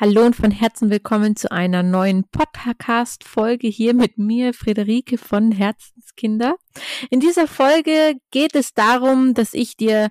Hallo 0.00 0.26
und 0.26 0.34
von 0.34 0.50
Herzen 0.50 0.90
willkommen 0.90 1.36
zu 1.36 1.52
einer 1.52 1.84
neuen 1.84 2.24
Podcast-Folge 2.24 3.68
hier 3.68 3.94
mit 3.94 4.18
mir, 4.18 4.52
Friederike 4.52 5.18
von 5.18 5.52
Herzenskinder. 5.52 6.56
In 7.10 7.20
dieser 7.20 7.46
Folge 7.46 8.16
geht 8.32 8.56
es 8.56 8.74
darum, 8.74 9.34
dass 9.34 9.54
ich 9.54 9.76
dir 9.76 10.10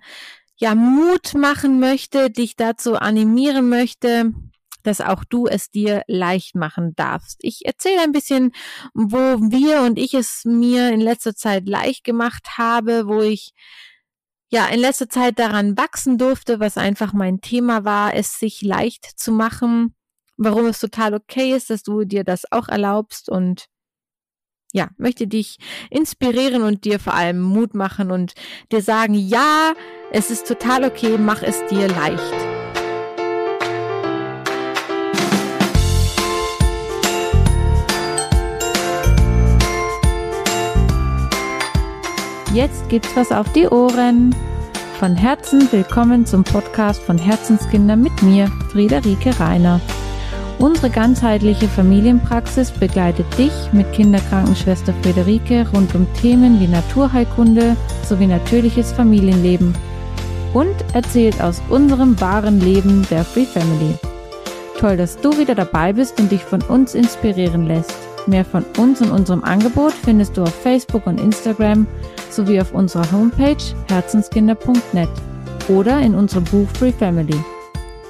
ja 0.56 0.74
Mut 0.74 1.34
machen 1.34 1.82
möchte, 1.82 2.30
dich 2.30 2.56
dazu 2.56 2.96
animieren 2.96 3.68
möchte, 3.68 4.32
dass 4.84 5.02
auch 5.02 5.26
du 5.26 5.48
es 5.48 5.70
dir 5.70 6.04
leicht 6.08 6.56
machen 6.56 6.94
darfst. 6.96 7.40
Ich 7.42 7.66
erzähle 7.66 8.04
ein 8.04 8.14
bisschen, 8.14 8.54
wo 8.94 9.18
wir 9.18 9.82
und 9.82 10.00
ich 10.00 10.14
es 10.14 10.46
mir 10.46 10.94
in 10.94 11.02
letzter 11.02 11.36
Zeit 11.36 11.68
leicht 11.68 12.06
gemacht 12.06 12.58
habe, 12.58 13.06
wo 13.08 13.22
ich 13.22 13.54
ja 14.54 14.68
in 14.68 14.80
letzter 14.80 15.10
Zeit 15.10 15.40
daran 15.40 15.78
wachsen 15.78 16.20
durfte, 16.20 16.60
was 16.60 16.78
einfach 16.78 17.12
mein 17.12 17.42
Thema 17.42 17.86
war, 17.86 18.14
es 18.14 18.38
sich 18.38 18.62
leicht 18.62 19.06
zu 19.20 19.32
machen, 19.32 19.96
warum 20.38 20.68
es 20.68 20.80
total 20.80 21.16
okay 21.16 21.56
ist, 21.56 21.72
dass 21.72 21.82
du 21.82 22.06
dir 22.06 22.24
das 22.24 22.50
auch 22.52 22.70
erlaubst 22.70 23.30
und 23.30 23.66
ja, 24.72 24.90
möchte 24.98 25.28
dich 25.28 25.58
inspirieren 25.90 26.62
und 26.62 26.86
dir 26.86 27.00
vor 27.00 27.16
allem 27.16 27.42
Mut 27.42 27.74
machen 27.74 28.12
und 28.12 28.34
dir 28.72 28.82
sagen, 28.82 29.16
ja, 29.16 29.74
es 30.12 30.30
ist 30.30 30.48
total 30.48 30.84
okay, 30.84 31.18
mach 31.18 31.42
es 31.42 31.66
dir 31.68 31.88
leicht. 31.88 32.53
Jetzt 42.54 42.88
gibt's 42.88 43.16
was 43.16 43.32
auf 43.32 43.52
die 43.54 43.68
Ohren. 43.68 44.36
Von 45.00 45.16
Herzen 45.16 45.68
willkommen 45.72 46.24
zum 46.28 46.44
Podcast 46.44 47.02
von 47.02 47.18
Herzenskinder 47.18 47.96
mit 47.96 48.22
mir, 48.22 48.48
Friederike 48.72 49.40
Reiner. 49.40 49.82
Unsere 50.60 50.92
ganzheitliche 50.92 51.68
Familienpraxis 51.68 52.70
begleitet 52.70 53.26
dich 53.40 53.52
mit 53.72 53.92
Kinderkrankenschwester 53.92 54.94
Friederike 55.02 55.66
rund 55.74 55.96
um 55.96 56.06
Themen 56.22 56.60
wie 56.60 56.68
Naturheilkunde 56.68 57.76
sowie 58.08 58.28
natürliches 58.28 58.92
Familienleben 58.92 59.74
und 60.54 60.76
erzählt 60.94 61.42
aus 61.42 61.60
unserem 61.70 62.22
wahren 62.22 62.62
Leben 62.62 63.04
der 63.10 63.26
Free 63.26 63.46
Family. 63.46 63.96
Toll, 64.80 64.96
dass 64.96 65.18
du 65.18 65.36
wieder 65.40 65.56
dabei 65.56 65.92
bist 65.92 66.20
und 66.20 66.32
dich 66.32 66.44
von 66.44 66.62
uns 66.62 66.94
inspirieren 66.94 67.66
lässt. 67.66 67.96
Mehr 68.28 68.46
von 68.46 68.64
uns 68.78 69.02
und 69.02 69.10
unserem 69.10 69.44
Angebot 69.44 69.92
findest 69.92 70.38
du 70.38 70.44
auf 70.44 70.54
Facebook 70.54 71.08
und 71.08 71.20
Instagram 71.20 71.88
sowie 72.34 72.60
auf 72.60 72.74
unserer 72.74 73.10
Homepage 73.12 73.64
herzenskinder.net 73.88 75.10
oder 75.68 76.00
in 76.00 76.16
unserem 76.16 76.44
Buch 76.46 76.68
Free 76.78 76.92
Family. 76.92 77.40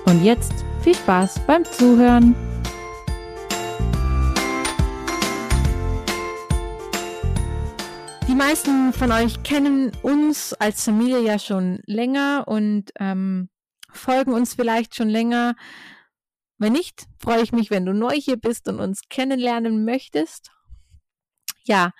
Und 0.06 0.24
jetzt 0.24 0.54
viel 0.82 0.96
Spaß 0.96 1.42
beim 1.46 1.66
Zuhören! 1.66 2.36
Die 8.28 8.36
meisten 8.36 8.94
von 8.94 9.12
euch 9.12 9.44
kennen 9.44 9.92
uns 10.02 10.54
als 10.54 10.86
Familie 10.86 11.22
ja 11.22 11.38
schon 11.38 11.82
länger 11.86 12.46
und 12.48 12.92
ähm, 13.00 13.50
folgen 13.92 14.34
uns 14.34 14.56
vielleicht 14.56 14.96
schon 14.96 15.10
länger. 15.10 15.56
Wenn 16.58 16.74
nicht, 16.74 17.06
freue 17.20 17.42
ich 17.42 17.52
mich, 17.52 17.70
wenn 17.70 17.86
du 17.86 17.94
neu 17.94 18.16
hier 18.16 18.38
bist 18.38 18.68
und 18.70 18.80
uns 18.80 19.02
kennenlernen 19.10 19.86
möchtest. 19.86 20.50
Ja, 21.66 21.92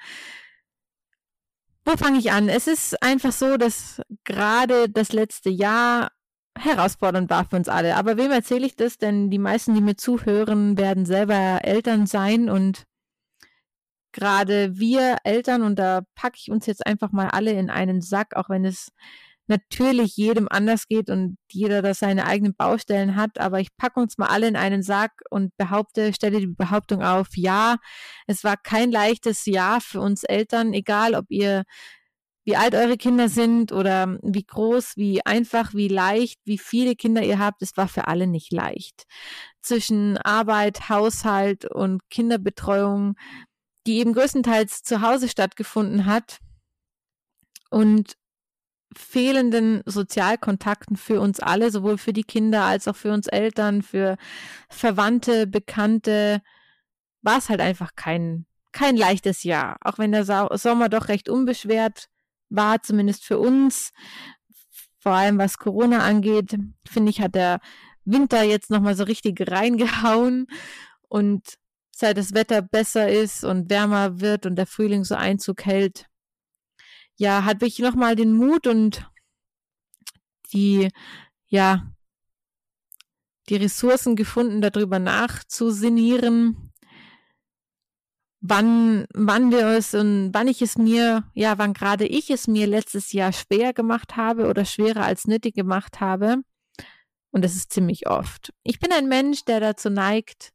wo 1.86 1.98
fange 1.98 2.20
ich 2.20 2.32
an? 2.32 2.50
Es 2.50 2.68
ist 2.68 3.02
einfach 3.04 3.32
so, 3.32 3.58
dass 3.58 4.02
gerade 4.24 4.90
das 4.90 5.12
letzte 5.12 5.50
Jahr 5.50 6.12
herausfordernd 6.58 7.30
war 7.30 7.46
für 7.46 7.56
uns 7.56 7.68
alle. 7.68 7.96
Aber 7.96 8.18
wem 8.18 8.32
erzähle 8.32 8.66
ich 8.66 8.76
das? 8.76 8.98
Denn 8.98 9.30
die 9.30 9.40
meisten, 9.40 9.74
die 9.74 9.82
mir 9.82 9.96
zuhören, 9.96 10.78
werden 10.78 11.06
selber 11.06 11.60
Eltern 11.64 12.06
sein 12.06 12.50
und 12.50 12.86
gerade 14.14 14.78
wir 14.78 15.18
Eltern, 15.24 15.64
und 15.64 15.80
da 15.80 16.02
packe 16.16 16.38
ich 16.40 16.52
uns 16.52 16.66
jetzt 16.68 16.86
einfach 16.86 17.12
mal 17.12 17.30
alle 17.30 17.52
in 17.52 17.70
einen 17.70 18.02
Sack, 18.02 18.36
auch 18.36 18.50
wenn 18.50 18.64
es 18.64 18.92
natürlich 19.48 20.16
jedem 20.16 20.48
anders 20.50 20.88
geht 20.88 21.10
und 21.10 21.38
jeder 21.52 21.82
da 21.82 21.94
seine 21.94 22.26
eigenen 22.26 22.56
Baustellen 22.56 23.16
hat, 23.16 23.40
aber 23.40 23.60
ich 23.60 23.76
packe 23.78 24.00
uns 24.00 24.18
mal 24.18 24.28
alle 24.28 24.48
in 24.48 24.56
einen 24.56 24.84
Sack 24.84 25.12
und 25.30 25.56
behaupte, 25.58 26.14
stelle 26.14 26.40
die 26.40 26.48
Behauptung 26.48 27.04
auf, 27.04 27.28
ja, 27.36 27.78
es 28.28 28.44
war 28.44 28.58
kein 28.58 28.92
leichtes 28.92 29.46
Jahr 29.46 29.82
für 29.82 30.00
uns 30.00 30.24
Eltern, 30.24 30.74
egal 30.74 31.16
ob 31.16 31.26
ihr 31.30 31.64
wie 32.46 32.58
alt 32.58 32.76
eure 32.76 32.98
Kinder 32.98 33.30
sind 33.30 33.72
oder 33.72 34.18
wie 34.22 34.44
groß, 34.44 34.98
wie 34.98 35.26
einfach, 35.26 35.74
wie 35.74 35.88
leicht, 35.88 36.40
wie 36.46 36.58
viele 36.58 36.96
Kinder 36.96 37.24
ihr 37.24 37.40
habt, 37.40 37.62
es 37.62 37.78
war 37.78 37.88
für 37.88 38.08
alle 38.08 38.28
nicht 38.28 38.52
leicht. 38.52 39.06
Zwischen 39.62 40.18
Arbeit, 40.18 40.90
Haushalt 40.90 41.66
und 41.66 42.02
Kinderbetreuung, 42.10 43.16
die 43.88 44.00
eben 44.00 44.14
größtenteils 44.14 44.84
zu 44.84 45.02
Hause 45.02 45.30
stattgefunden 45.30 46.06
hat 46.06 46.40
und 47.70 48.16
fehlenden 49.00 49.82
Sozialkontakten 49.86 50.98
für 50.98 51.20
uns 51.22 51.40
alle, 51.40 51.72
sowohl 51.72 51.98
für 51.98 52.14
die 52.14 52.24
Kinder 52.24 52.64
als 52.64 52.88
auch 52.88 52.96
für 52.96 53.12
uns 53.12 53.28
Eltern, 53.28 53.82
für 53.82 54.18
Verwandte, 54.70 55.48
Bekannte, 55.48 56.42
war 57.22 57.38
es 57.38 57.50
halt 57.50 57.62
einfach 57.62 57.96
kein, 57.96 58.46
kein 58.72 58.98
leichtes 58.98 59.44
Jahr. 59.44 59.78
Auch 59.82 59.98
wenn 59.98 60.12
der 60.12 60.26
Sommer 60.26 60.90
doch 60.90 61.08
recht 61.08 61.30
unbeschwert 61.30 62.10
war, 62.50 62.82
zumindest 62.82 63.26
für 63.26 63.40
uns. 63.40 63.92
Vor 65.00 65.14
allem 65.14 65.38
was 65.38 65.58
Corona 65.58 66.00
angeht, 66.00 66.58
finde 66.86 67.10
ich, 67.10 67.22
hat 67.22 67.36
der 67.36 67.60
Winter 68.06 68.44
jetzt 68.44 68.70
nochmal 68.70 68.96
so 68.96 69.04
richtig 69.04 69.50
reingehauen. 69.50 70.48
Und 71.10 71.58
seit 71.92 72.18
das 72.18 72.34
Wetter 72.34 72.62
besser 72.62 73.10
ist 73.10 73.44
und 73.44 73.70
wärmer 73.70 74.20
wird 74.20 74.46
und 74.46 74.56
der 74.56 74.66
Frühling 74.66 75.04
so 75.04 75.16
Einzug 75.16 75.66
hält, 75.66 76.08
ja, 77.18 77.46
hatte 77.46 77.66
ich 77.66 77.80
nochmal 77.80 78.16
den 78.16 78.34
Mut 78.34 78.68
und 78.68 79.10
die, 80.52 80.90
ja, 81.48 81.92
die 83.50 83.56
Ressourcen 83.56 84.16
gefunden, 84.16 84.62
darüber 84.62 85.00
nachzusinnieren, 85.00 86.72
wann, 88.40 89.06
wann 89.14 89.52
wir 89.52 89.68
es 89.68 89.94
und 89.94 90.34
wann 90.34 90.48
ich 90.48 90.62
es 90.62 90.78
mir, 90.78 91.30
ja, 91.34 91.58
wann 91.58 91.74
gerade 91.74 92.06
ich 92.06 92.30
es 92.30 92.48
mir 92.48 92.68
letztes 92.68 93.12
Jahr 93.12 93.34
schwer 93.34 93.74
gemacht 93.74 94.16
habe 94.16 94.48
oder 94.48 94.66
schwerer 94.66 95.06
als 95.06 95.26
nötig 95.26 95.56
gemacht 95.56 96.00
habe. 96.00 96.38
Und 97.32 97.44
das 97.44 97.56
ist 97.56 97.74
ziemlich 97.74 98.08
oft. 98.08 98.54
Ich 98.64 98.80
bin 98.80 98.92
ein 98.92 99.08
Mensch, 99.08 99.44
der 99.46 99.60
dazu 99.60 99.90
neigt, 99.90 100.54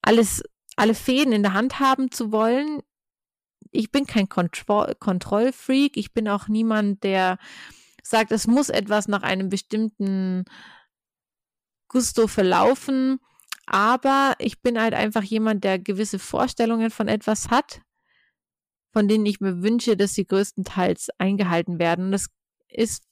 alles, 0.00 0.42
alle 0.76 0.94
Fäden 0.94 1.32
in 1.32 1.42
der 1.42 1.52
Hand 1.52 1.80
haben 1.80 2.10
zu 2.10 2.32
wollen 2.32 2.80
ich 3.76 3.90
bin 3.90 4.06
kein 4.06 4.28
Kontroll 4.28 4.94
Kontrollfreak. 4.98 5.96
Ich 5.96 6.12
bin 6.12 6.28
auch 6.28 6.48
niemand, 6.48 7.04
der 7.04 7.38
sagt, 8.02 8.32
es 8.32 8.46
muss 8.46 8.68
etwas 8.68 9.08
nach 9.08 9.22
einem 9.22 9.48
bestimmten 9.48 10.44
Gusto 11.88 12.26
verlaufen. 12.26 13.18
Aber 13.66 14.34
ich 14.38 14.62
bin 14.62 14.80
halt 14.80 14.94
einfach 14.94 15.22
jemand, 15.22 15.64
der 15.64 15.78
gewisse 15.78 16.18
Vorstellungen 16.18 16.90
von 16.90 17.08
etwas 17.08 17.50
hat, 17.50 17.80
von 18.92 19.08
denen 19.08 19.26
ich 19.26 19.40
mir 19.40 19.62
wünsche, 19.62 19.96
dass 19.96 20.14
sie 20.14 20.26
größtenteils 20.26 21.10
eingehalten 21.18 21.78
werden. 21.78 22.06
Und 22.06 22.12
das 22.12 22.28
ist 22.68 23.04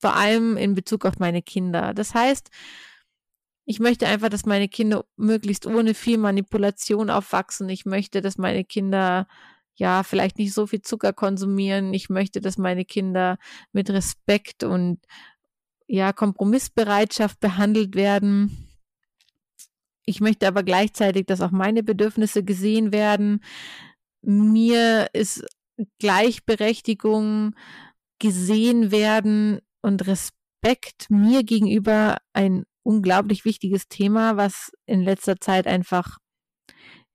vor 0.00 0.14
allem 0.16 0.56
in 0.56 0.74
Bezug 0.74 1.06
auf 1.06 1.18
meine 1.18 1.42
Kinder. 1.42 1.94
Das 1.94 2.14
heißt, 2.14 2.50
ich 3.64 3.78
möchte 3.80 4.06
einfach, 4.06 4.28
dass 4.28 4.44
meine 4.44 4.68
Kinder 4.68 5.04
möglichst 5.16 5.66
ohne 5.66 5.94
viel 5.94 6.18
Manipulation 6.18 7.08
aufwachsen. 7.08 7.68
Ich 7.68 7.86
möchte, 7.86 8.20
dass 8.20 8.36
meine 8.36 8.64
Kinder 8.64 9.28
ja, 9.74 10.02
vielleicht 10.02 10.38
nicht 10.38 10.52
so 10.52 10.66
viel 10.66 10.82
Zucker 10.82 11.12
konsumieren. 11.12 11.94
Ich 11.94 12.08
möchte, 12.08 12.40
dass 12.40 12.58
meine 12.58 12.84
Kinder 12.84 13.38
mit 13.72 13.90
Respekt 13.90 14.64
und 14.64 15.00
ja, 15.86 16.12
Kompromissbereitschaft 16.12 17.40
behandelt 17.40 17.94
werden. 17.94 18.68
Ich 20.04 20.20
möchte 20.20 20.48
aber 20.48 20.62
gleichzeitig, 20.62 21.26
dass 21.26 21.40
auch 21.40 21.50
meine 21.50 21.82
Bedürfnisse 21.82 22.42
gesehen 22.42 22.92
werden. 22.92 23.42
Mir 24.22 25.08
ist 25.12 25.44
Gleichberechtigung, 25.98 27.54
gesehen 28.18 28.92
werden 28.92 29.60
und 29.80 30.06
Respekt 30.06 31.10
mir 31.10 31.42
gegenüber 31.42 32.18
ein 32.32 32.64
unglaublich 32.84 33.44
wichtiges 33.44 33.88
Thema, 33.88 34.36
was 34.36 34.72
in 34.86 35.02
letzter 35.02 35.40
Zeit 35.40 35.66
einfach 35.66 36.18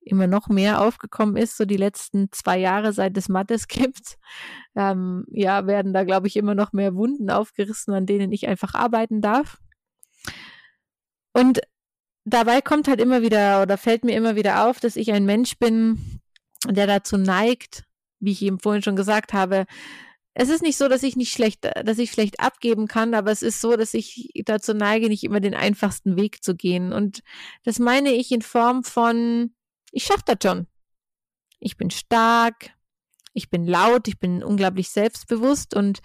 immer 0.10 0.28
noch 0.28 0.48
mehr 0.48 0.82
aufgekommen 0.82 1.38
ist, 1.38 1.58
so 1.58 1.66
die 1.66 1.78
letzten 1.78 2.32
zwei 2.32 2.58
Jahre, 2.58 2.94
seit 2.94 3.18
es 3.18 3.30
Mattes 3.30 3.68
gibt, 3.68 4.18
ähm, 4.76 5.26
ja, 5.30 5.68
werden 5.68 5.94
da, 5.94 6.04
glaube 6.04 6.28
ich, 6.28 6.36
immer 6.36 6.56
noch 6.56 6.74
mehr 6.74 6.96
Wunden 6.96 7.30
aufgerissen, 7.30 7.94
an 7.94 8.06
denen 8.06 8.32
ich 8.32 8.48
einfach 8.48 8.74
arbeiten 8.74 9.22
darf. 9.22 9.58
Und 11.34 11.62
dabei 12.26 12.62
kommt 12.62 12.88
halt 12.88 13.00
immer 13.00 13.22
wieder 13.22 13.62
oder 13.62 13.78
fällt 13.78 14.04
mir 14.04 14.16
immer 14.16 14.36
wieder 14.36 14.68
auf, 14.68 14.80
dass 14.80 14.96
ich 14.96 15.12
ein 15.12 15.26
Mensch 15.26 15.58
bin, 15.58 16.20
der 16.68 16.88
dazu 16.88 17.18
neigt, 17.18 17.84
wie 18.20 18.32
ich 18.32 18.42
eben 18.42 18.60
vorhin 18.60 18.82
schon 18.82 18.96
gesagt 18.96 19.34
habe, 19.34 19.66
es 20.40 20.50
ist 20.50 20.62
nicht 20.62 20.78
so, 20.78 20.88
dass 20.88 21.02
ich 21.02 21.16
nicht 21.16 21.34
schlecht, 21.34 21.68
dass 21.84 21.98
ich 21.98 22.12
schlecht 22.12 22.40
abgeben 22.40 22.88
kann, 22.88 23.16
aber 23.16 23.32
es 23.32 23.42
ist 23.42 23.60
so, 23.60 23.76
dass 23.76 23.96
ich 23.96 24.30
dazu 24.46 24.76
neige, 24.76 25.10
nicht 25.10 25.24
immer 25.24 25.40
den 25.40 25.56
einfachsten 25.56 26.16
Weg 26.16 26.44
zu 26.44 26.56
gehen. 26.56 26.94
Und 26.94 27.24
das 27.64 27.80
meine 27.80 28.12
ich 28.12 28.32
in 28.32 28.44
Form 28.44 28.84
von, 28.84 29.52
ich 29.92 30.04
schaffe 30.04 30.24
das 30.26 30.38
schon. 30.44 30.68
Ich 31.60 31.78
bin 31.78 31.90
stark, 31.90 32.72
ich 33.34 33.50
bin 33.50 33.66
laut, 33.66 34.08
ich 34.08 34.20
bin 34.20 34.44
unglaublich 34.44 34.90
selbstbewusst 34.90 35.76
und 35.76 36.02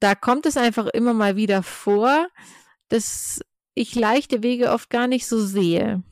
da 0.00 0.14
kommt 0.14 0.46
es 0.46 0.56
einfach 0.56 0.86
immer 0.86 1.14
mal 1.14 1.36
wieder 1.36 1.62
vor, 1.62 2.28
dass 2.88 3.40
ich 3.74 3.94
leichte 3.94 4.42
Wege 4.42 4.70
oft 4.70 4.90
gar 4.90 5.06
nicht 5.06 5.26
so 5.26 5.40
sehe. 5.40 6.02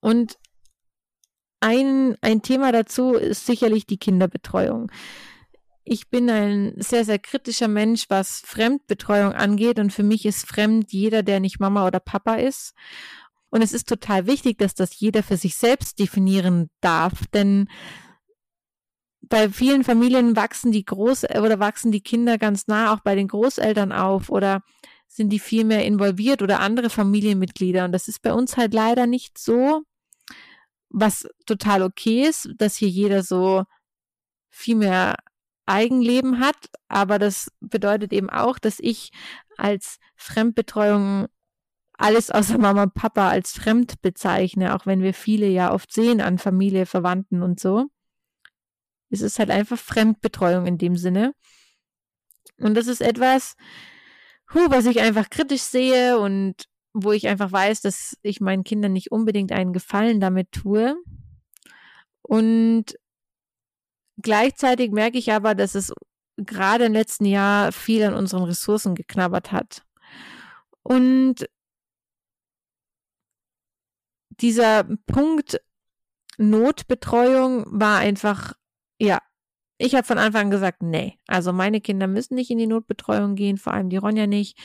Und 0.00 0.38
ein, 1.60 2.16
ein 2.20 2.42
Thema 2.42 2.72
dazu 2.72 3.14
ist 3.14 3.46
sicherlich 3.46 3.86
die 3.86 3.98
Kinderbetreuung. 3.98 4.90
Ich 5.84 6.10
bin 6.10 6.28
ein 6.28 6.74
sehr, 6.76 7.04
sehr 7.04 7.18
kritischer 7.18 7.68
Mensch, 7.68 8.06
was 8.08 8.40
Fremdbetreuung 8.40 9.32
angeht. 9.32 9.78
Und 9.78 9.92
für 9.92 10.02
mich 10.02 10.26
ist 10.26 10.46
fremd 10.46 10.92
jeder, 10.92 11.22
der 11.22 11.40
nicht 11.40 11.60
Mama 11.60 11.86
oder 11.86 12.00
Papa 12.00 12.34
ist. 12.34 12.74
Und 13.54 13.62
es 13.62 13.72
ist 13.72 13.88
total 13.88 14.26
wichtig, 14.26 14.58
dass 14.58 14.74
das 14.74 14.98
jeder 14.98 15.22
für 15.22 15.36
sich 15.36 15.54
selbst 15.54 16.00
definieren 16.00 16.70
darf. 16.80 17.12
Denn 17.32 17.68
bei 19.20 19.48
vielen 19.48 19.84
Familien 19.84 20.34
wachsen 20.34 20.72
die 20.72 20.84
Groß- 20.84 21.40
oder 21.40 21.60
wachsen 21.60 21.92
die 21.92 22.00
Kinder 22.00 22.36
ganz 22.36 22.66
nah 22.66 22.92
auch 22.92 22.98
bei 22.98 23.14
den 23.14 23.28
Großeltern 23.28 23.92
auf 23.92 24.28
oder 24.28 24.64
sind 25.06 25.28
die 25.28 25.38
viel 25.38 25.64
mehr 25.64 25.84
involviert 25.86 26.42
oder 26.42 26.58
andere 26.58 26.90
Familienmitglieder. 26.90 27.84
Und 27.84 27.92
das 27.92 28.08
ist 28.08 28.22
bei 28.22 28.32
uns 28.32 28.56
halt 28.56 28.74
leider 28.74 29.06
nicht 29.06 29.38
so 29.38 29.84
was 30.88 31.28
total 31.46 31.82
okay 31.82 32.26
ist, 32.26 32.48
dass 32.58 32.74
hier 32.74 32.88
jeder 32.88 33.22
so 33.22 33.62
viel 34.50 34.74
mehr 34.74 35.14
Eigenleben 35.66 36.40
hat, 36.40 36.56
aber 36.88 37.20
das 37.20 37.52
bedeutet 37.60 38.12
eben 38.12 38.30
auch, 38.30 38.58
dass 38.58 38.80
ich 38.80 39.12
als 39.56 39.98
Fremdbetreuung 40.16 41.28
alles 41.96 42.30
außer 42.30 42.58
Mama 42.58 42.84
und 42.84 42.94
Papa 42.94 43.28
als 43.28 43.52
fremd 43.52 44.02
bezeichne, 44.02 44.74
auch 44.74 44.86
wenn 44.86 45.02
wir 45.02 45.14
viele 45.14 45.46
ja 45.46 45.72
oft 45.72 45.92
sehen 45.92 46.20
an 46.20 46.38
Familie, 46.38 46.86
Verwandten 46.86 47.42
und 47.42 47.60
so. 47.60 47.86
Es 49.10 49.20
ist 49.20 49.38
halt 49.38 49.50
einfach 49.50 49.78
Fremdbetreuung 49.78 50.66
in 50.66 50.78
dem 50.78 50.96
Sinne. 50.96 51.34
Und 52.58 52.74
das 52.74 52.88
ist 52.88 53.00
etwas, 53.00 53.54
huh, 54.52 54.66
was 54.70 54.86
ich 54.86 55.00
einfach 55.00 55.30
kritisch 55.30 55.62
sehe 55.62 56.18
und 56.18 56.64
wo 56.92 57.12
ich 57.12 57.28
einfach 57.28 57.50
weiß, 57.50 57.80
dass 57.80 58.16
ich 58.22 58.40
meinen 58.40 58.64
Kindern 58.64 58.92
nicht 58.92 59.12
unbedingt 59.12 59.52
einen 59.52 59.72
Gefallen 59.72 60.20
damit 60.20 60.52
tue. 60.52 60.96
Und 62.22 62.94
gleichzeitig 64.20 64.90
merke 64.90 65.18
ich 65.18 65.32
aber, 65.32 65.54
dass 65.54 65.74
es 65.74 65.92
gerade 66.36 66.86
im 66.86 66.92
letzten 66.92 67.26
Jahr 67.26 67.72
viel 67.72 68.02
an 68.04 68.14
unseren 68.14 68.44
Ressourcen 68.44 68.94
geknabbert 68.94 69.52
hat. 69.52 69.82
Und 70.82 71.46
dieser 74.40 74.84
Punkt 75.06 75.60
Notbetreuung 76.36 77.64
war 77.68 77.98
einfach, 77.98 78.54
ja, 78.98 79.18
ich 79.78 79.94
habe 79.94 80.06
von 80.06 80.18
Anfang 80.18 80.46
an 80.46 80.50
gesagt, 80.50 80.82
nee, 80.82 81.18
also 81.26 81.52
meine 81.52 81.80
Kinder 81.80 82.06
müssen 82.06 82.34
nicht 82.34 82.50
in 82.50 82.58
die 82.58 82.66
Notbetreuung 82.66 83.34
gehen, 83.34 83.58
vor 83.58 83.74
allem 83.74 83.90
die 83.90 83.96
Ronja 83.96 84.26
nicht 84.26 84.58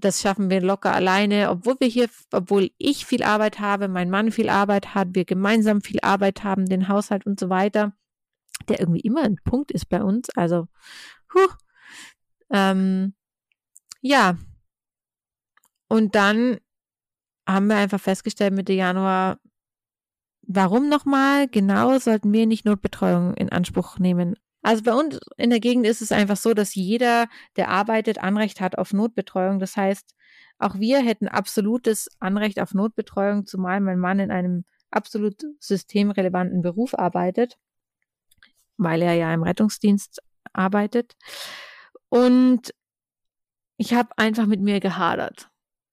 das 0.00 0.20
schaffen 0.20 0.48
wir 0.48 0.60
locker 0.60 0.94
alleine, 0.94 1.50
obwohl 1.50 1.76
wir 1.80 1.88
hier, 1.88 2.08
obwohl 2.32 2.70
ich 2.78 3.04
viel 3.04 3.22
Arbeit 3.22 3.58
habe, 3.58 3.88
mein 3.88 4.10
Mann 4.10 4.30
viel 4.30 4.48
Arbeit 4.48 4.94
hat, 4.94 5.08
wir 5.12 5.24
gemeinsam 5.24 5.80
viel 5.80 5.98
Arbeit 6.02 6.44
haben, 6.44 6.66
den 6.66 6.88
Haushalt 6.88 7.26
und 7.26 7.40
so 7.40 7.48
weiter, 7.48 7.92
der 8.68 8.80
irgendwie 8.80 9.00
immer 9.00 9.22
ein 9.22 9.36
Punkt 9.44 9.72
ist 9.72 9.88
bei 9.88 10.02
uns. 10.02 10.28
Also, 10.30 10.68
huh, 11.34 11.48
ähm, 12.50 13.14
ja. 14.00 14.38
Und 15.88 16.14
dann 16.14 16.58
haben 17.48 17.66
wir 17.68 17.76
einfach 17.76 18.00
festgestellt 18.00 18.52
Mitte 18.52 18.72
Januar, 18.72 19.38
warum 20.42 20.88
nochmal 20.88 21.48
genau 21.48 21.98
sollten 21.98 22.32
wir 22.32 22.46
nicht 22.46 22.64
Notbetreuung 22.64 23.34
in 23.34 23.50
Anspruch 23.50 23.98
nehmen? 23.98 24.36
Also 24.62 24.82
bei 24.82 24.92
uns 24.92 25.18
in 25.36 25.50
der 25.50 25.60
Gegend 25.60 25.86
ist 25.86 26.02
es 26.02 26.12
einfach 26.12 26.36
so, 26.36 26.52
dass 26.52 26.74
jeder, 26.74 27.26
der 27.56 27.68
arbeitet, 27.68 28.18
Anrecht 28.18 28.60
hat 28.60 28.76
auf 28.76 28.92
Notbetreuung. 28.92 29.60
Das 29.60 29.76
heißt, 29.76 30.14
auch 30.58 30.74
wir 30.78 31.00
hätten 31.00 31.28
absolutes 31.28 32.08
Anrecht 32.18 32.60
auf 32.60 32.74
Notbetreuung, 32.74 33.46
zumal 33.46 33.80
mein 33.80 33.98
Mann 33.98 34.18
in 34.18 34.30
einem 34.30 34.64
absolut 34.90 35.42
systemrelevanten 35.60 36.62
Beruf 36.62 36.98
arbeitet, 36.98 37.58
weil 38.76 39.02
er 39.02 39.14
ja 39.14 39.32
im 39.32 39.42
Rettungsdienst 39.42 40.20
arbeitet. 40.52 41.16
Und 42.08 42.74
ich 43.76 43.94
habe 43.94 44.10
einfach 44.16 44.46
mit 44.46 44.60
mir 44.60 44.80
gehadert. 44.80 45.47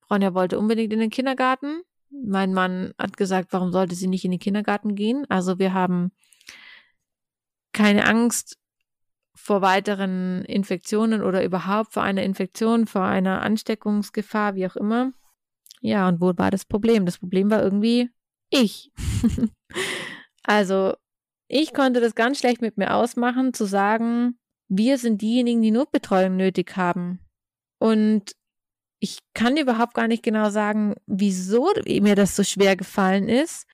Ronja 0.09 0.33
wollte 0.33 0.59
unbedingt 0.59 0.93
in 0.93 0.99
den 0.99 1.09
Kindergarten. 1.09 1.81
Mein 2.09 2.53
Mann 2.53 2.93
hat 2.97 3.17
gesagt, 3.17 3.51
warum 3.51 3.71
sollte 3.71 3.95
sie 3.95 4.07
nicht 4.07 4.25
in 4.25 4.31
den 4.31 4.39
Kindergarten 4.39 4.95
gehen? 4.95 5.25
Also 5.29 5.59
wir 5.59 5.73
haben 5.73 6.11
keine 7.73 8.05
Angst 8.05 8.57
vor 9.35 9.61
weiteren 9.61 10.45
Infektionen 10.45 11.21
oder 11.21 11.43
überhaupt 11.43 11.93
vor 11.93 12.03
einer 12.03 12.23
Infektion, 12.23 12.87
vor 12.87 13.03
einer 13.03 13.41
Ansteckungsgefahr, 13.41 14.55
wie 14.55 14.65
auch 14.65 14.75
immer. 14.75 15.11
Ja, 15.81 16.07
und 16.07 16.21
wo 16.21 16.33
war 16.37 16.51
das 16.51 16.65
Problem? 16.65 17.05
Das 17.05 17.19
Problem 17.19 17.51
war 17.51 17.61
irgendwie 17.61 18.09
ich. 18.49 18.91
also, 20.43 20.95
ich 21.47 21.73
konnte 21.73 21.99
das 21.99 22.15
ganz 22.15 22.39
schlecht 22.39 22.61
mit 22.61 22.77
mir 22.77 22.95
ausmachen, 22.95 23.53
zu 23.53 23.65
sagen, 23.65 24.39
wir 24.67 24.97
sind 24.97 25.21
diejenigen, 25.21 25.61
die 25.61 25.71
Notbetreuung 25.71 26.37
nötig 26.37 26.75
haben. 26.75 27.19
Und 27.77 28.35
ich 29.05 29.19
kann 29.35 29.55
überhaupt 29.55 29.93
gar 29.93 30.07
nicht 30.07 30.23
genau 30.23 30.49
sagen, 30.49 30.95
wieso 31.05 31.71
mir 31.87 32.15
das 32.15 32.35
so 32.35 32.43
schwer 32.43 32.75
gefallen 32.75 33.29
ist, 33.29 33.67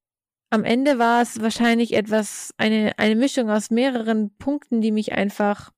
am 0.49 0.65
Ende 0.65 0.99
war 0.99 1.21
es 1.21 1.41
wahrscheinlich 1.41 1.93
etwas, 1.93 2.51
eine, 2.57 2.91
eine 2.97 3.15
Mischung 3.15 3.49
aus 3.49 3.71
mehreren 3.71 4.35
Punkten, 4.37 4.81
die 4.81 4.91
mich 4.91 5.13
einfach, 5.13 5.71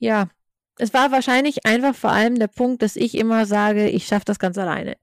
ja, 0.00 0.28
es 0.76 0.92
war 0.92 1.12
wahrscheinlich 1.12 1.64
einfach 1.64 1.94
vor 1.94 2.10
allem 2.10 2.36
der 2.36 2.48
Punkt, 2.48 2.82
dass 2.82 2.96
ich 2.96 3.14
immer 3.16 3.46
sage, 3.46 3.88
ich 3.88 4.08
schaffe 4.08 4.24
das 4.24 4.40
ganz 4.40 4.58
alleine. 4.58 4.96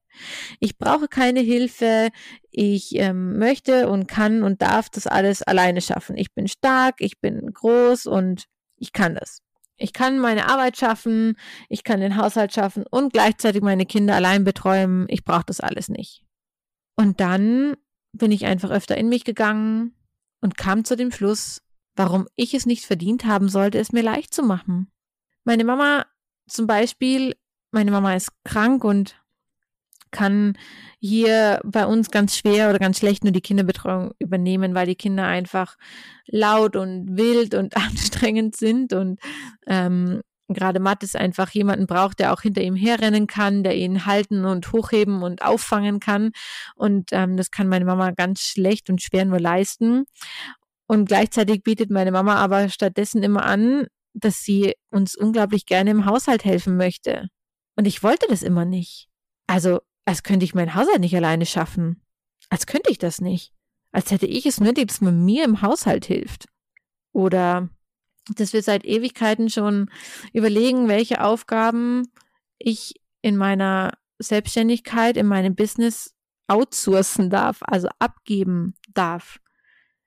Ich 0.59 0.77
brauche 0.77 1.07
keine 1.07 1.39
Hilfe. 1.39 2.09
Ich 2.49 2.97
ähm, 2.97 3.37
möchte 3.37 3.87
und 3.87 4.07
kann 4.07 4.43
und 4.43 4.61
darf 4.61 4.89
das 4.89 5.07
alles 5.07 5.41
alleine 5.43 5.79
schaffen. 5.79 6.17
Ich 6.17 6.33
bin 6.33 6.49
stark, 6.49 6.95
ich 6.99 7.21
bin 7.21 7.53
groß 7.53 8.07
und 8.07 8.43
ich 8.75 8.91
kann 8.91 9.15
das. 9.15 9.40
Ich 9.81 9.93
kann 9.93 10.19
meine 10.19 10.47
Arbeit 10.49 10.77
schaffen, 10.77 11.35
ich 11.69 11.83
kann 11.83 11.99
den 11.99 12.17
Haushalt 12.17 12.53
schaffen 12.53 12.85
und 12.89 13.13
gleichzeitig 13.13 13.61
meine 13.61 13.85
Kinder 13.85 14.15
allein 14.15 14.43
betreuen. 14.43 15.05
Ich 15.09 15.23
brauche 15.23 15.45
das 15.45 15.59
alles 15.59 15.89
nicht. 15.89 16.23
Und 16.95 17.19
dann 17.19 17.75
bin 18.13 18.31
ich 18.31 18.45
einfach 18.45 18.69
öfter 18.69 18.97
in 18.97 19.09
mich 19.09 19.23
gegangen 19.23 19.95
und 20.41 20.57
kam 20.57 20.85
zu 20.85 20.95
dem 20.95 21.11
Schluss, 21.11 21.61
warum 21.95 22.27
ich 22.35 22.53
es 22.53 22.65
nicht 22.65 22.85
verdient 22.85 23.25
haben 23.25 23.49
sollte, 23.49 23.79
es 23.79 23.91
mir 23.91 24.03
leicht 24.03 24.33
zu 24.33 24.43
machen. 24.43 24.91
Meine 25.43 25.63
Mama 25.63 26.05
zum 26.47 26.67
Beispiel, 26.67 27.35
meine 27.71 27.91
Mama 27.91 28.15
ist 28.15 28.31
krank 28.43 28.83
und 28.83 29.20
kann 30.11 30.57
hier 30.99 31.59
bei 31.63 31.85
uns 31.85 32.11
ganz 32.11 32.37
schwer 32.37 32.69
oder 32.69 32.79
ganz 32.79 32.99
schlecht 32.99 33.23
nur 33.23 33.33
die 33.33 33.41
Kinderbetreuung 33.41 34.11
übernehmen, 34.19 34.75
weil 34.75 34.85
die 34.85 34.95
Kinder 34.95 35.25
einfach 35.25 35.77
laut 36.27 36.75
und 36.75 37.17
wild 37.17 37.55
und 37.55 37.75
anstrengend 37.77 38.55
sind 38.55 38.93
und 38.93 39.19
ähm, 39.67 40.21
gerade 40.53 40.79
Mattes 40.79 41.15
einfach 41.15 41.49
jemanden 41.51 41.87
braucht, 41.87 42.19
der 42.19 42.33
auch 42.33 42.41
hinter 42.41 42.61
ihm 42.61 42.75
herrennen 42.75 43.27
kann, 43.27 43.63
der 43.63 43.75
ihn 43.75 44.05
halten 44.05 44.45
und 44.45 44.71
hochheben 44.71 45.23
und 45.23 45.43
auffangen 45.43 45.99
kann. 45.99 46.31
Und 46.75 47.09
ähm, 47.11 47.37
das 47.37 47.51
kann 47.51 47.67
meine 47.67 47.85
Mama 47.85 48.11
ganz 48.11 48.41
schlecht 48.41 48.89
und 48.89 49.01
schwer 49.01 49.25
nur 49.25 49.39
leisten. 49.39 50.05
Und 50.87 51.05
gleichzeitig 51.05 51.63
bietet 51.63 51.89
meine 51.89 52.11
Mama 52.11 52.35
aber 52.35 52.69
stattdessen 52.69 53.23
immer 53.23 53.45
an, 53.45 53.87
dass 54.13 54.41
sie 54.41 54.73
uns 54.89 55.15
unglaublich 55.15 55.65
gerne 55.65 55.91
im 55.91 56.05
Haushalt 56.05 56.43
helfen 56.43 56.75
möchte. 56.75 57.27
Und 57.77 57.85
ich 57.85 58.03
wollte 58.03 58.27
das 58.29 58.43
immer 58.43 58.65
nicht. 58.65 59.07
Also, 59.47 59.79
als 60.05 60.23
könnte 60.23 60.45
ich 60.45 60.55
meinen 60.55 60.75
Haushalt 60.75 60.99
nicht 60.99 61.15
alleine 61.15 61.45
schaffen. 61.45 62.01
Als 62.49 62.65
könnte 62.65 62.91
ich 62.91 62.97
das 62.97 63.21
nicht. 63.21 63.53
Als 63.91 64.11
hätte 64.11 64.25
ich 64.25 64.45
es 64.45 64.59
nötig, 64.59 64.87
dass 64.87 65.01
man 65.01 65.23
mir 65.23 65.43
im 65.43 65.61
Haushalt 65.61 66.05
hilft. 66.05 66.47
Oder 67.13 67.69
dass 68.27 68.53
wir 68.53 68.61
seit 68.61 68.85
Ewigkeiten 68.85 69.49
schon 69.49 69.89
überlegen, 70.33 70.87
welche 70.87 71.23
Aufgaben 71.23 72.11
ich 72.57 72.95
in 73.21 73.37
meiner 73.37 73.97
Selbstständigkeit, 74.19 75.17
in 75.17 75.25
meinem 75.25 75.55
Business 75.55 76.13
outsourcen 76.47 77.29
darf, 77.29 77.59
also 77.61 77.87
abgeben 77.99 78.75
darf. 78.93 79.39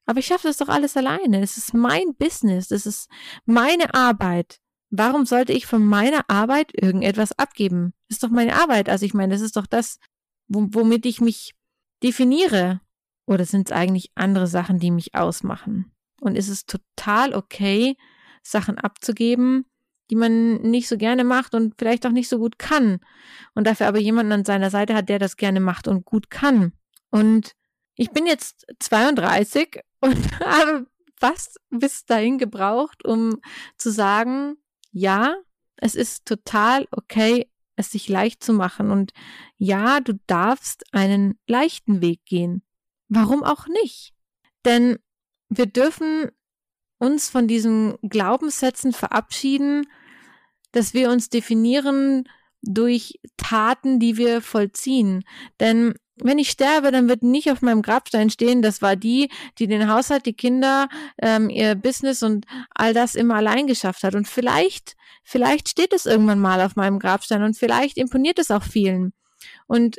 Aber 0.07 0.21
ich 0.21 0.27
schaffe 0.27 0.49
das 0.49 0.59
doch 0.59 0.69
alles 0.69 0.97
alleine. 0.97 1.43
Es 1.43 1.57
ist 1.57 1.75
mein 1.75 2.15
Business, 2.17 2.71
es 2.71 2.87
ist 2.87 3.09
meine 3.47 3.95
Arbeit. 3.95 4.61
Warum 4.97 5.27
sollte 5.27 5.53
ich 5.53 5.67
von 5.67 5.85
meiner 5.85 6.31
Arbeit 6.31 6.71
irgendetwas 6.73 7.37
abgeben? 7.37 7.95
Das 8.09 8.17
ist 8.17 8.23
doch 8.23 8.31
meine 8.31 8.55
Arbeit. 8.55 8.89
Also 8.89 9.05
ich 9.05 9.13
meine, 9.13 9.33
das 9.33 9.41
ist 9.41 9.57
doch 9.57 9.67
das, 9.67 9.99
womit 10.47 11.05
ich 11.05 11.21
mich 11.21 11.57
definiere. 12.01 12.81
Oder 13.27 13.45
sind 13.45 13.69
es 13.69 13.77
eigentlich 13.77 14.13
andere 14.15 14.47
Sachen, 14.47 14.79
die 14.79 14.93
mich 14.93 15.17
ausmachen? 15.17 15.93
Und 16.21 16.37
ist 16.37 16.49
es 16.49 16.67
total 16.67 17.35
okay, 17.35 17.97
Sachen 18.45 18.79
abzugeben, 18.79 19.65
die 20.11 20.17
man 20.17 20.63
nicht 20.63 20.87
so 20.87 20.97
gerne 20.97 21.25
macht 21.25 21.57
und 21.57 21.75
vielleicht 21.77 22.07
auch 22.07 22.13
nicht 22.13 22.29
so 22.29 22.39
gut 22.39 22.61
kann. 22.61 23.01
Und 23.55 23.67
dafür 23.67 23.89
aber 23.89 23.99
jemanden 23.99 24.31
an 24.31 24.45
seiner 24.45 24.71
Seite 24.71 24.95
hat, 24.95 25.09
der 25.09 25.19
das 25.19 25.37
gerne 25.37 25.59
macht 25.59 25.89
und 25.89 26.05
gut 26.05 26.31
kann. 26.31 26.73
Und 27.11 27.57
ich 27.97 28.11
bin 28.11 28.27
jetzt 28.27 28.65
32 28.79 29.81
und 30.01 30.41
habe 30.41 30.87
fast 31.19 31.59
bis 31.71 32.05
dahin 32.05 32.39
gebraucht, 32.39 33.05
um 33.05 33.41
zu 33.77 33.91
sagen, 33.91 34.57
ja, 34.95 35.37
es 35.77 35.95
ist 35.95 36.25
total 36.25 36.87
okay, 36.93 37.51
es 37.77 37.91
sich 37.91 38.09
leicht 38.09 38.43
zu 38.43 38.53
machen. 38.53 38.91
Und 38.91 39.13
ja, 39.57 40.01
du 40.01 40.15
darfst 40.27 40.85
einen 40.93 41.39
leichten 41.47 42.01
Weg 42.01 42.25
gehen. 42.25 42.63
Warum 43.09 43.43
auch 43.43 43.67
nicht? 43.67 44.15
Denn 44.65 44.99
wir 45.49 45.67
dürfen 45.67 46.31
uns 46.99 47.29
von 47.29 47.49
diesen 47.49 47.97
Glaubenssätzen 48.03 48.93
verabschieden, 48.93 49.87
dass 50.71 50.95
wir 50.95 51.11
uns 51.11 51.29
definieren 51.29 52.29
durch 52.63 53.21
Taten, 53.37 53.99
die 53.99 54.17
wir 54.17 54.41
vollziehen. 54.41 55.25
Denn 55.59 55.95
wenn 56.17 56.39
ich 56.39 56.51
sterbe, 56.51 56.93
dann 56.93 57.09
wird 57.09 57.23
nicht 57.23 57.51
auf 57.51 57.61
meinem 57.61 57.83
Grabstein 57.83 58.31
stehen, 58.31 58.63
das 58.63 58.83
war 58.83 58.95
die, 58.97 59.31
die 59.59 59.67
den 59.67 59.91
Haushalt, 59.91 60.27
die 60.27 60.35
Kinder, 60.35 60.89
ähm, 61.21 61.51
ihr 61.51 61.75
Business 61.75 62.23
und 62.23 62.47
all 62.71 62.95
das 62.95 63.15
immer 63.15 63.35
allein 63.37 63.67
geschafft 63.67 64.05
hat. 64.05 64.15
Und 64.15 64.29
vielleicht, 64.29 64.97
vielleicht 65.25 65.69
steht 65.69 65.93
es 65.93 66.07
irgendwann 66.07 66.39
mal 66.39 66.61
auf 66.61 66.77
meinem 66.77 66.99
Grabstein 66.99 67.43
und 67.43 67.57
vielleicht 67.57 67.97
imponiert 67.97 68.39
es 68.39 68.51
auch 68.51 68.63
vielen. 68.63 69.13
Und 69.67 69.99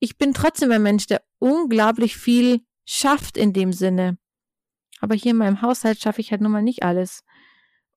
ich 0.00 0.18
bin 0.18 0.34
trotzdem 0.34 0.70
ein 0.72 0.82
Mensch, 0.82 1.06
der 1.06 1.22
unglaublich 1.38 2.16
viel 2.16 2.60
schafft 2.84 3.36
in 3.36 3.52
dem 3.52 3.72
Sinne. 3.72 4.18
Aber 5.00 5.14
hier 5.14 5.30
in 5.30 5.38
meinem 5.38 5.62
Haushalt 5.62 6.00
schaffe 6.00 6.20
ich 6.20 6.32
halt 6.32 6.40
nun 6.40 6.52
mal 6.52 6.62
nicht 6.62 6.82
alles. 6.82 7.22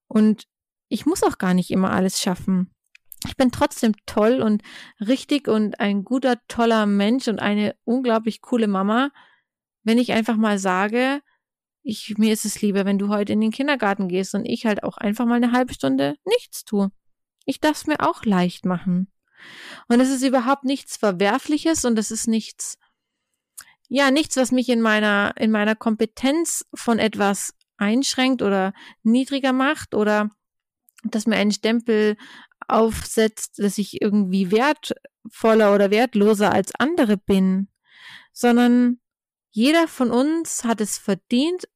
Und 0.07 0.43
ich 0.87 1.05
muss 1.05 1.23
auch 1.23 1.37
gar 1.37 1.53
nicht 1.53 1.71
immer 1.71 1.91
alles 1.91 2.21
schaffen 2.21 2.71
ich 3.27 3.35
bin 3.35 3.51
trotzdem 3.51 3.93
toll 4.05 4.41
und 4.41 4.63
richtig 4.99 5.47
und 5.47 5.79
ein 5.79 6.03
guter, 6.03 6.37
toller 6.47 6.85
Mensch 6.85 7.27
und 7.27 7.39
eine 7.39 7.75
unglaublich 7.83 8.41
coole 8.41 8.67
Mama, 8.67 9.11
wenn 9.83 9.97
ich 9.97 10.13
einfach 10.13 10.37
mal 10.37 10.57
sage, 10.57 11.21
ich, 11.81 12.17
mir 12.17 12.31
ist 12.31 12.45
es 12.45 12.61
lieber, 12.61 12.85
wenn 12.85 12.97
du 12.97 13.09
heute 13.09 13.33
in 13.33 13.41
den 13.41 13.51
Kindergarten 13.51 14.07
gehst 14.07 14.35
und 14.35 14.45
ich 14.45 14.65
halt 14.65 14.83
auch 14.83 14.97
einfach 14.97 15.25
mal 15.25 15.35
eine 15.35 15.51
halbe 15.51 15.73
Stunde 15.73 16.15
nichts 16.25 16.63
tue. 16.63 16.91
Ich 17.45 17.59
darf 17.59 17.77
es 17.77 17.87
mir 17.87 17.99
auch 17.99 18.25
leicht 18.25 18.65
machen. 18.65 19.11
Und 19.87 19.99
es 19.99 20.09
ist 20.09 20.23
überhaupt 20.23 20.65
nichts 20.65 20.97
Verwerfliches 20.97 21.85
und 21.85 21.97
es 21.97 22.11
ist 22.11 22.27
nichts, 22.27 22.77
ja, 23.87 24.11
nichts, 24.11 24.37
was 24.37 24.51
mich 24.51 24.69
in 24.69 24.81
meiner, 24.81 25.33
in 25.37 25.51
meiner 25.51 25.75
Kompetenz 25.75 26.65
von 26.73 26.99
etwas 26.99 27.53
einschränkt 27.77 28.41
oder 28.41 28.73
niedriger 29.03 29.53
macht 29.53 29.95
oder 29.95 30.29
dass 31.03 31.25
mir 31.25 31.37
einen 31.37 31.51
Stempel 31.53 32.17
aufsetzt, 32.69 33.59
dass 33.59 33.77
ich 33.77 34.01
irgendwie 34.01 34.51
wertvoller 34.51 35.73
oder 35.73 35.91
wertloser 35.91 36.51
als 36.51 36.73
andere 36.77 37.17
bin, 37.17 37.69
sondern 38.31 38.99
jeder 39.51 39.87
von 39.87 40.11
uns 40.11 40.63
hat 40.63 40.81
es 40.81 40.97
verdient, 40.97 41.67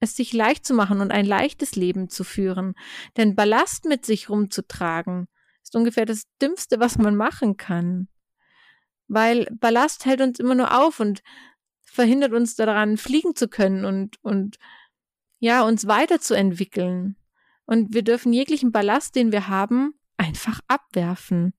es 0.00 0.16
sich 0.16 0.32
leicht 0.32 0.66
zu 0.66 0.74
machen 0.74 1.00
und 1.00 1.12
ein 1.12 1.24
leichtes 1.24 1.76
Leben 1.76 2.08
zu 2.08 2.24
führen. 2.24 2.74
Denn 3.16 3.36
Ballast 3.36 3.84
mit 3.84 4.04
sich 4.04 4.28
rumzutragen 4.28 5.28
ist 5.62 5.76
ungefähr 5.76 6.04
das 6.04 6.24
Dümmste, 6.40 6.80
was 6.80 6.98
man 6.98 7.14
machen 7.14 7.56
kann. 7.56 8.08
Weil 9.06 9.46
Ballast 9.52 10.04
hält 10.04 10.20
uns 10.20 10.40
immer 10.40 10.56
nur 10.56 10.76
auf 10.76 10.98
und 10.98 11.22
verhindert 11.82 12.32
uns 12.32 12.56
daran, 12.56 12.96
fliegen 12.96 13.36
zu 13.36 13.48
können 13.48 13.84
und, 13.84 14.16
und 14.24 14.58
ja, 15.38 15.62
uns 15.62 15.86
weiterzuentwickeln. 15.86 17.16
Und 17.64 17.94
wir 17.94 18.02
dürfen 18.02 18.32
jeglichen 18.32 18.72
Ballast, 18.72 19.14
den 19.14 19.30
wir 19.30 19.48
haben, 19.48 19.94
einfach 20.22 20.60
abwerfen. 20.68 21.52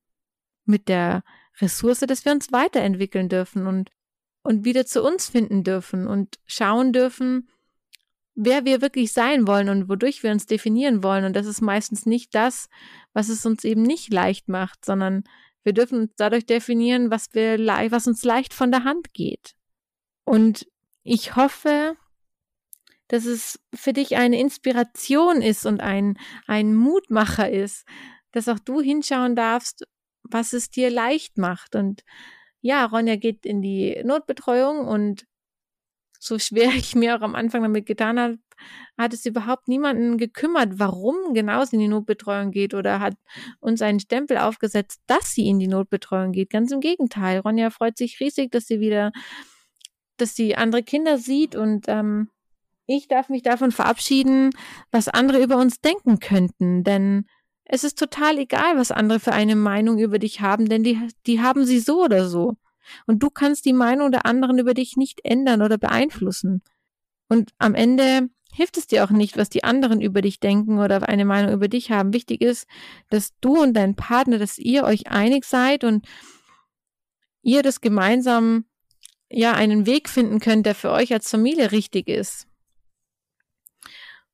Mit 0.66 0.88
der 0.88 1.24
Ressource, 1.60 2.00
dass 2.00 2.24
wir 2.24 2.32
uns 2.32 2.52
weiterentwickeln 2.52 3.28
dürfen 3.28 3.68
und, 3.68 3.92
und 4.44 4.64
wieder 4.64 4.86
zu 4.86 5.04
uns 5.04 5.28
finden 5.28 5.64
dürfen 5.64 6.08
und 6.08 6.40
schauen 6.46 6.94
dürfen, 6.94 7.50
wer 8.36 8.66
wir 8.66 8.82
wirklich 8.82 9.12
sein 9.12 9.46
wollen 9.46 9.70
und 9.70 9.90
wodurch 9.90 10.24
wir 10.24 10.32
uns 10.32 10.46
definieren 10.46 11.04
wollen. 11.04 11.26
Und 11.26 11.36
das 11.36 11.46
ist 11.46 11.62
meistens 11.62 12.06
nicht 12.06 12.34
das, 12.34 12.70
was 13.12 13.30
es 13.30 13.46
uns 13.46 13.64
eben 13.64 13.84
nicht 13.84 14.12
leicht 14.12 14.48
macht, 14.48 14.86
sondern 14.86 15.24
wir 15.64 15.74
dürfen 15.74 16.02
uns 16.02 16.12
dadurch 16.16 16.46
definieren, 16.46 17.12
was 17.12 17.34
wir, 17.34 17.60
was 17.60 18.08
uns 18.08 18.24
leicht 18.24 18.54
von 18.54 18.72
der 18.72 18.84
Hand 18.86 19.14
geht. 19.14 19.56
Und 20.26 20.66
ich 21.04 21.36
hoffe, 21.36 21.96
dass 23.08 23.26
es 23.26 23.60
für 23.74 23.94
dich 23.94 24.16
eine 24.16 24.40
Inspiration 24.40 25.42
ist 25.42 25.66
und 25.66 25.82
ein, 25.82 26.18
ein 26.48 26.74
Mutmacher 26.76 27.50
ist, 27.50 27.86
dass 28.34 28.50
auch 28.50 28.60
du 28.60 28.82
hinschauen 28.82 29.36
darfst, 29.36 29.86
was 30.24 30.52
es 30.52 30.70
dir 30.70 30.90
leicht 30.90 31.38
macht. 31.38 31.76
Und 31.76 32.04
ja, 32.60 32.86
Ronja 32.86 33.16
geht 33.16 33.46
in 33.46 33.62
die 33.62 34.02
Notbetreuung 34.04 34.88
und 34.88 35.26
so 36.20 36.40
schwer 36.40 36.70
ich 36.76 36.96
mir 36.96 37.16
auch 37.16 37.22
am 37.22 37.36
Anfang 37.36 37.62
damit 37.62 37.86
getan 37.86 38.20
habe, 38.20 38.40
hat 38.98 39.14
es 39.14 39.26
überhaupt 39.26 39.68
niemanden 39.68 40.18
gekümmert, 40.18 40.80
warum 40.80 41.34
genau 41.34 41.66
sie 41.66 41.76
in 41.76 41.82
die 41.82 41.88
Notbetreuung 41.88 42.52
geht 42.52 42.74
oder 42.74 43.00
hat 43.00 43.16
uns 43.60 43.82
einen 43.82 44.00
Stempel 44.00 44.38
aufgesetzt, 44.38 45.02
dass 45.08 45.34
sie 45.34 45.48
in 45.48 45.60
die 45.60 45.68
Notbetreuung 45.68 46.32
geht. 46.32 46.50
Ganz 46.50 46.72
im 46.72 46.80
Gegenteil. 46.80 47.40
Ronja 47.40 47.70
freut 47.70 47.98
sich 47.98 48.20
riesig, 48.20 48.52
dass 48.52 48.66
sie 48.66 48.80
wieder, 48.80 49.12
dass 50.18 50.36
sie 50.36 50.56
andere 50.56 50.84
Kinder 50.84 51.18
sieht 51.18 51.56
und 51.56 51.86
ähm, 51.88 52.30
ich 52.86 53.08
darf 53.08 53.30
mich 53.30 53.44
davon 53.44 53.72
verabschieden, 53.72 54.52
was 54.92 55.08
andere 55.08 55.42
über 55.42 55.58
uns 55.58 55.80
denken 55.80 56.20
könnten, 56.20 56.84
denn 56.84 57.26
es 57.66 57.84
ist 57.84 57.98
total 57.98 58.38
egal, 58.38 58.78
was 58.78 58.92
andere 58.92 59.20
für 59.20 59.32
eine 59.32 59.56
Meinung 59.56 59.98
über 59.98 60.20
dich 60.20 60.42
haben, 60.42 60.68
denn 60.68 60.84
die, 60.84 61.00
die 61.26 61.42
haben 61.42 61.66
sie 61.66 61.80
so 61.80 62.04
oder 62.04 62.28
so. 62.28 62.58
Und 63.08 63.24
du 63.24 63.30
kannst 63.30 63.66
die 63.66 63.74
Meinung 63.74 64.12
der 64.12 64.26
anderen 64.26 64.60
über 64.60 64.74
dich 64.74 64.98
nicht 64.98 65.22
ändern 65.24 65.62
oder 65.62 65.78
beeinflussen. 65.78 66.62
Und 67.30 67.52
am 67.58 67.76
Ende 67.76 68.30
hilft 68.54 68.78
es 68.78 68.88
dir 68.88 69.04
auch 69.04 69.10
nicht, 69.10 69.38
was 69.38 69.50
die 69.50 69.64
anderen 69.64 70.02
über 70.02 70.22
dich 70.22 70.40
denken 70.40 70.80
oder 70.80 71.08
eine 71.08 71.26
Meinung 71.26 71.54
über 71.54 71.68
dich 71.68 71.92
haben. 71.92 72.14
Wichtig 72.14 72.42
ist, 72.42 72.68
dass 73.10 73.32
du 73.40 73.62
und 73.62 73.74
dein 73.74 73.96
Partner, 73.96 74.38
dass 74.38 74.58
ihr 74.58 74.84
euch 74.84 75.08
einig 75.08 75.46
seid 75.46 75.84
und 75.84 76.06
ihr 77.42 77.64
das 77.64 77.82
gemeinsam 77.82 78.66
ja 79.30 79.54
einen 79.54 79.86
Weg 79.86 80.10
finden 80.10 80.40
könnt, 80.40 80.66
der 80.66 80.76
für 80.76 80.92
euch 80.92 81.14
als 81.14 81.30
Familie 81.30 81.72
richtig 81.72 82.08
ist. 82.08 82.48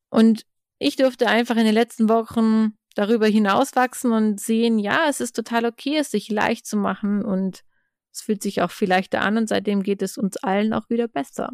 Und 0.09 0.45
ich 0.79 0.95
durfte 0.95 1.27
einfach 1.27 1.55
in 1.55 1.65
den 1.65 1.73
letzten 1.73 2.09
Wochen 2.09 2.73
darüber 2.99 3.27
hinauswachsen 3.27 4.11
und 4.11 4.41
sehen, 4.41 4.77
ja, 4.77 5.05
es 5.07 5.21
ist 5.21 5.33
total 5.33 5.63
okay, 5.65 5.97
es 5.97 6.11
sich 6.11 6.29
leicht 6.29 6.65
zu 6.65 6.75
machen 6.75 7.23
und 7.23 7.63
es 8.11 8.21
fühlt 8.21 8.43
sich 8.43 8.61
auch 8.61 8.71
viel 8.71 8.89
leichter 8.89 9.21
an 9.21 9.37
und 9.37 9.47
seitdem 9.47 9.83
geht 9.83 10.01
es 10.01 10.17
uns 10.17 10.35
allen 10.35 10.73
auch 10.73 10.89
wieder 10.89 11.07
besser. 11.07 11.49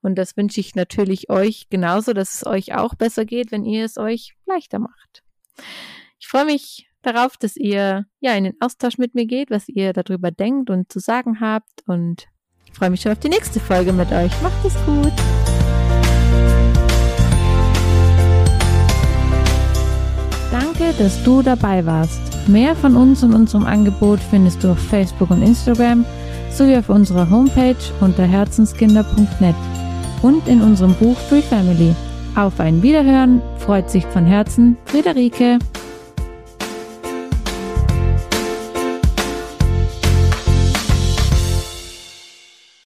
Und 0.00 0.14
das 0.14 0.36
wünsche 0.36 0.60
ich 0.60 0.76
natürlich 0.76 1.28
euch 1.28 1.68
genauso, 1.70 2.12
dass 2.12 2.34
es 2.34 2.46
euch 2.46 2.72
auch 2.76 2.94
besser 2.94 3.24
geht, 3.24 3.50
wenn 3.50 3.64
ihr 3.64 3.84
es 3.84 3.98
euch 3.98 4.36
leichter 4.46 4.78
macht. 4.78 5.24
Ich 6.20 6.28
freue 6.28 6.44
mich 6.44 6.88
darauf, 7.02 7.36
dass 7.36 7.56
ihr 7.56 8.06
ja 8.20 8.32
in 8.34 8.44
den 8.44 8.60
Austausch 8.60 8.96
mit 8.96 9.16
mir 9.16 9.26
geht, 9.26 9.50
was 9.50 9.68
ihr 9.68 9.92
darüber 9.92 10.30
denkt 10.30 10.70
und 10.70 10.92
zu 10.92 11.00
sagen 11.00 11.40
habt 11.40 11.82
und 11.88 12.28
ich 12.64 12.74
freue 12.74 12.90
mich 12.90 13.00
schon 13.00 13.10
auf 13.10 13.18
die 13.18 13.28
nächste 13.28 13.58
Folge 13.58 13.92
mit 13.92 14.12
euch. 14.12 14.30
Macht 14.40 14.64
es 14.64 14.74
gut! 14.86 15.47
Dass 20.96 21.22
du 21.22 21.42
dabei 21.42 21.84
warst. 21.84 22.20
Mehr 22.48 22.74
von 22.74 22.96
uns 22.96 23.22
und 23.22 23.34
unserem 23.34 23.66
Angebot 23.66 24.18
findest 24.30 24.64
du 24.64 24.70
auf 24.70 24.78
Facebook 24.78 25.30
und 25.30 25.42
Instagram 25.42 26.04
sowie 26.50 26.76
auf 26.76 26.88
unserer 26.88 27.28
Homepage 27.28 27.76
unter 28.00 28.24
herzenskinder.net 28.24 29.54
und 30.22 30.48
in 30.48 30.62
unserem 30.62 30.94
Buch 30.94 31.16
Free 31.28 31.42
Family. 31.42 31.94
Auf 32.34 32.58
ein 32.58 32.82
Wiederhören 32.82 33.42
freut 33.58 33.90
sich 33.90 34.06
von 34.06 34.24
Herzen 34.24 34.76
Friederike. 34.86 35.58